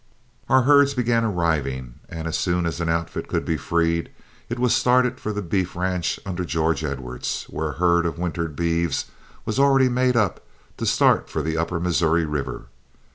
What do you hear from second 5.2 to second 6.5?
the beef ranch under